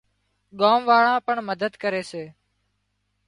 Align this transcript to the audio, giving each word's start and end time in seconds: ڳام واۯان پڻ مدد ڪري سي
ڳام 0.59 0.79
واۯان 0.89 1.17
پڻ 1.27 1.35
مدد 1.49 1.71
ڪري 1.81 2.03
سي 2.11 2.23